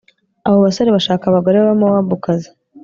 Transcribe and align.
abo 0.47 0.57
basore 0.65 0.89
bashaka 0.97 1.23
abagore 1.27 1.55
b'abamowabukazi 1.57 2.49